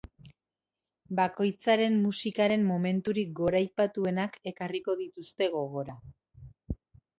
Bakoitzaren 1.19 1.99
musikaren 2.05 2.65
momenturik 2.71 3.31
goraipatuenak 3.41 4.41
ekarriko 4.55 4.99
dituzte 5.05 5.53
gogora. 5.61 6.01